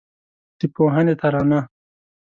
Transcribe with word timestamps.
د 0.59 0.61
پوهنې 0.75 1.13
ترانه 1.21 1.59